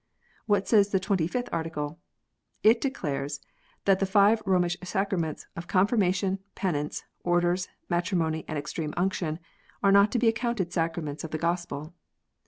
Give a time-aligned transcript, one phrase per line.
[0.01, 0.03] ^
[0.47, 1.99] What says the Twenty fifth Article?
[2.63, 3.39] It declares
[3.85, 9.37] that the five Romish sacraments of confirmation, penance, orders, matri mony, and extreme unction,
[9.83, 11.93] are not to be accounted sacraments of the Gospel.